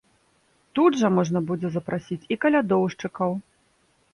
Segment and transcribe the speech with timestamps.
[0.77, 3.31] Тут жа можна будзе запрасіць і калядоўшчыкаў.